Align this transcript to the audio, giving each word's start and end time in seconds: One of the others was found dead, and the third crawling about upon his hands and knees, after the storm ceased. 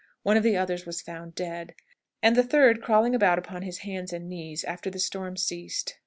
One 0.23 0.35
of 0.35 0.41
the 0.41 0.57
others 0.57 0.87
was 0.87 0.99
found 0.99 1.35
dead, 1.35 1.75
and 2.23 2.35
the 2.35 2.41
third 2.41 2.81
crawling 2.81 3.13
about 3.13 3.37
upon 3.37 3.61
his 3.61 3.77
hands 3.85 4.11
and 4.11 4.27
knees, 4.27 4.63
after 4.63 4.89
the 4.89 4.97
storm 4.97 5.37
ceased. 5.37 5.99